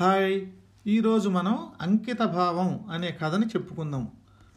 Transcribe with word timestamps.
Hi 0.00 0.46
ఈరోజు 0.86 1.28
మనం 1.28 1.68
అంకిత 1.80 2.18
భావం 2.22 2.84
అనే 2.90 3.18
కథని 3.22 3.46
చెప్పుకుందాం. 3.46 4.08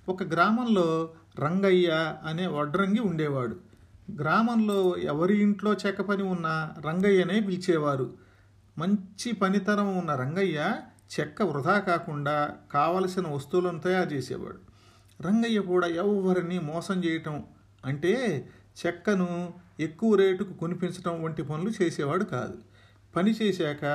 ఒక 0.09 0.23
గ్రామంలో 0.23 1.13
రంగయ్య 1.39 2.15
అనే 2.25 2.47
వడ్రంగి 2.47 2.99
ఉండేవాడు. 2.99 3.57
గ్రామంలో 4.21 4.97
ఎవరి 4.97 5.41
ఇంట్లో 5.41 5.73
చెక్క 5.73 6.01
పని 6.01 6.23
ఉన్నా 6.23 6.71
రంగయ్యనే 6.85 7.39
పిలిచేవారు. 7.39 8.13
మంచి 8.77 9.31
పనితనం 9.31 9.97
ఉన్న 9.97 10.15
రంగయ్య 10.15 10.75
చెక్క 11.19 11.41
వృధా 11.41 11.79
కాకుండా 11.79 12.57
కావలసిన 12.71 13.27
వస్తువులను 13.27 13.79
తయారు 13.79 14.09
చేసేవాడు. 14.09 14.59
రంగయ్య 15.23 15.59
కూడా 15.59 15.87
ఎవరిని 15.87 16.59
మోసం 16.59 17.03
చేయటం 17.05 17.43
అంటే 17.85 18.45
చెక్కను 18.85 19.53
ఎక్కువ 19.79 20.15
రేటుకు 20.15 20.53
కొనిపించడం 20.53 21.23
వంటి 21.23 21.43
పనులు 21.43 21.83
చేసేవాడు 21.83 22.23
కాదు. 22.23 22.57
పని 23.15 23.31
చేశాక 23.31 23.85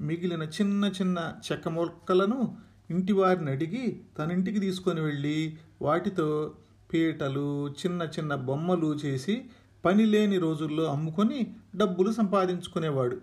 మిగిలిన 0.00 0.42
చిన్న 0.42 0.84
చిన్న 0.84 1.18
చెక్క 1.46 1.68
మొక్కలను 1.68 2.56
ఇంటి 2.90 3.12
వారిని 3.12 3.50
అడిగి 3.50 4.00
తన 4.18 4.30
ఇంటికి 4.30 4.60
తీసుకొని 4.60 5.00
వెళ్ళి 5.00 5.58
వాటితో 5.82 6.54
పీటలు 6.92 7.68
చిన్న 7.68 8.02
చిన్న 8.02 8.34
బొమ్మలు 8.34 8.94
చేసి 8.94 9.44
పని 9.84 10.06
లేని 10.06 10.38
రోజుల్లో 10.38 10.84
అమ్ముకొని 10.84 11.56
డబ్బులు 11.76 12.10
సంపాదించుకునేవాడు. 12.12 13.16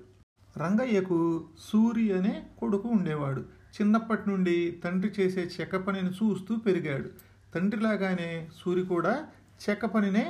రంగయ్యకు 0.57 1.19
సూరి 1.59 2.13
అనే 2.13 2.47
కొడుకు 2.59 2.87
ఉండేవాడు. 2.87 3.41
చిన్నప్పటి 3.75 4.29
నుండి 4.29 4.79
తండ్రి 4.83 5.11
చేసే 5.19 5.49
చెక్క 5.61 5.75
పనిని 5.75 6.09
చూస్తూ 6.09 6.55
పెరిగాడు. 6.55 7.09
తండ్రిలాగానే 7.55 8.49
సూరి 8.57 8.83
కూడా 8.83 9.27
చెక్క 9.69 9.85
పనినే 9.85 10.25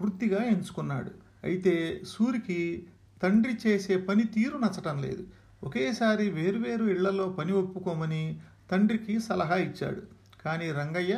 వృత్తిగా 0.00 0.44
ఎంచుకున్నాడు. 0.44 1.10
అయితే 1.44 1.74
సూరికి 2.06 2.86
తండ్రి 3.22 3.54
చేసే 3.66 3.96
పని 3.96 4.24
తీరు 4.24 4.58
నచ్చటం 4.58 4.96
లేదు. 5.02 5.22
ఒకేసారి 5.64 6.30
వేర్వేరు 6.30 6.84
ఇళ్ళలో 6.84 7.28
పని 7.28 7.52
ఒప్పుకోమని 7.52 8.40
తండ్రికి 8.70 9.20
సలహా 9.20 9.56
ఇచ్చాడు. 9.56 10.02
కానీ 10.44 10.72
రంగయ్య 10.72 11.14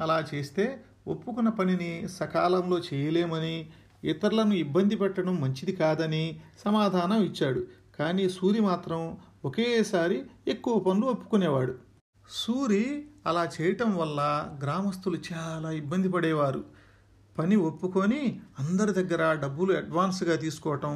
అలా 0.00 0.24
చేస్తే 0.34 0.64
ఒప్పుకున్న 1.06 1.48
పనిని 1.48 2.08
సకాలంలో 2.08 2.78
చేయలేమని 2.78 3.56
ఇతరులను 4.04 4.54
ఇబ్బంది 4.54 4.96
పెట్టడం 4.96 5.40
మంచిది 5.40 5.72
కాదని 5.72 6.40
సమాధానం 6.64 7.22
ఇచ్చాడు. 7.22 7.62
కానీ 7.98 8.28
సూరి 8.28 8.60
మాత్రం 8.60 9.00
ఒకేసారి 9.44 10.18
ఎక్కువ 10.48 10.78
పనులు 10.78 11.06
ఒప్పుకునేవాడు. 11.06 11.74
సూరి 12.30 12.84
అలా 13.26 13.44
చేయటం 13.60 13.90
వల్ల 13.96 14.20
గ్రామస్తులు 14.64 15.18
చాలా 15.32 15.70
ఇబ్బంది 15.70 16.08
పడేవారు. 16.08 16.62
పని 17.38 17.56
ఒప్పుకొని 17.56 18.40
అందరి 18.58 18.92
దగ్గర 18.92 19.34
డబ్బులు 19.34 19.72
అడ్వాన్స్గా 19.76 20.36
తీసుకోవటం 20.36 20.94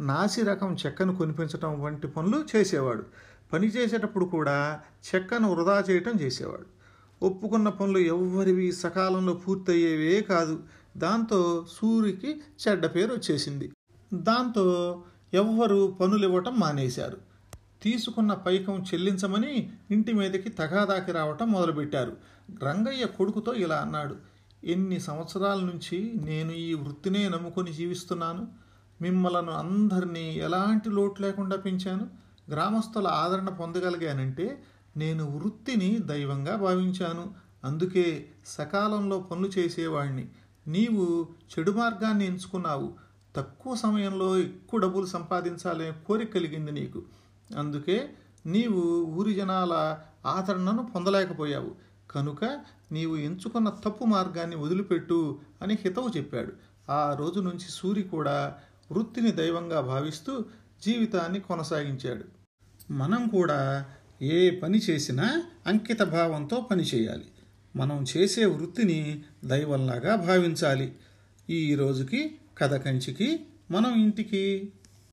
నాసి 0.00 0.42
రకం 0.42 0.76
చెక్కను 0.86 1.16
కొనిపించటం 1.16 1.80
వంటి 1.80 2.08
పనులు 2.08 2.44
చేసేవాడు. 2.56 3.04
పని 3.52 3.66
చేసేటప్పుడు 3.66 4.24
కూడా 4.24 4.80
చెక్కను 5.14 5.54
వృధా 5.54 5.84
చేయటం 5.90 6.12
చేసేవాడు. 6.20 6.66
ఒప్పుకున్న 7.24 7.68
పనులు 7.68 7.98
ఎవ్వరివి 7.98 8.72
సకాలంలో 8.72 9.34
పూర్తయ్యేవే 9.34 10.20
కాదు. 10.20 10.62
దాంతో 10.96 11.66
సూరికి 11.72 12.40
చెడ్డ 12.68 12.86
పేరు 12.86 13.12
వచ్చేసింది. 13.12 13.72
దాంతో 14.14 15.02
ఎవ్వరు 15.34 15.96
పనులు 16.00 16.24
ఇవ్వటం 16.24 16.60
మానేశారు. 16.60 17.16
తీసుకున్న 17.82 18.34
పైకం 18.34 18.82
చెల్లించమని 18.82 19.70
ఇంటి 19.90 20.12
మీదకి 20.12 20.48
తగాదాకి 20.48 21.12
రావటం 21.12 21.52
మొదలుపెట్టారు. 21.52 22.16
రంగయ్య 22.62 23.06
కొడుకుతో 23.06 23.54
ఇలా 23.54 23.76
అన్నాడు 23.76 24.16
ఎన్ని 24.64 25.00
సంవత్సరాల 25.00 25.60
నుంచి 25.60 26.12
నేను 26.24 26.52
ఈ 26.52 26.74
వృత్తినే 26.74 27.28
నమ్ముకొని 27.28 27.72
జీవిస్తున్నాను. 27.72 28.65
మిమ్మలను 29.02 29.52
అందరినీ 29.52 30.32
ఎలాంటి 30.34 30.90
లోటు 30.90 31.22
లేకుండా 31.22 31.56
పెంచాను? 31.56 32.06
గ్రామస్తుల 32.50 33.06
ఆదరణ 33.06 33.48
పొందగలిగానంటే 33.48 34.62
నేను 34.96 35.38
వృత్తిని 35.38 35.98
దైవంగా 35.98 36.56
భావించాను. 36.56 37.34
అందుకే 37.64 38.28
సకాలంలో 38.46 39.20
పనులు 39.20 39.48
చేసేవాడిని 39.58 40.28
నీవు 40.68 41.28
చెడు 41.58 41.70
మార్గాన్ని 41.70 42.26
ఎంచుకున్నావు. 42.26 42.92
తక్కువ 43.36 43.74
సమయంలో 43.74 44.38
ఎక్కువ 44.38 44.80
డబ్బులు 44.80 45.06
సంపాదించాలనే 45.06 45.92
కోరిక 46.06 46.34
కలిగింది 46.34 46.72
నీకు. 46.72 47.02
అందుకే 47.58 48.10
నీవు 48.46 49.04
ఊరి 49.04 49.34
జనాల 49.34 49.98
ఆదరణను 50.26 50.90
పొందలేకపోయావు. 50.94 51.70
కనుక 52.10 52.44
నీవు 52.92 53.16
ఎంచుకున్న 53.16 53.68
తప్పు 53.68 54.04
మార్గాన్ని 54.04 54.56
వదిలిపెట్టు 54.56 55.38
అని 55.62 55.78
హితవు 55.84 56.08
చెప్పాడు. 56.16 56.52
ఆ 56.92 57.14
రోజు 57.14 57.40
నుంచి 57.40 57.66
సూరి 57.68 58.02
కూడా 58.02 58.54
వృత్తిని 58.92 59.32
దైవంగా 59.32 59.80
భావిస్తూ 59.80 60.44
జీవితాన్ని 60.84 61.40
కొనసాగించాడు. 61.40 62.24
మనం 62.92 63.28
కూడా 63.28 63.86
ఏ 64.22 64.50
పని 64.50 64.78
చేసినా 64.78 65.42
అంకిత 65.66 66.02
భావంతో 66.02 66.60
పని 66.60 66.82
చేయాలి. 66.82 67.24
మనం 67.76 68.04
చేసే 68.16 68.44
వృత్తిని 68.44 69.24
దైవంలాగా 69.44 70.16
భావించాలి. 70.16 70.92
ఈ 71.50 71.74
రోజుకి 71.74 72.38
కథ 72.58 72.74
కంచికి 72.74 73.40
మనం 73.70 74.02
ఇంటికి 74.02 74.72